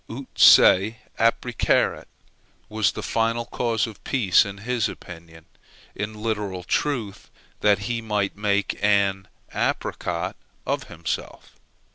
[0.09, 2.07] Ut se apricaret
[2.69, 5.45] was the final cause of peace in his opinion;
[5.93, 10.35] in literal truth, that he might make an apricot
[10.65, 11.55] of himself.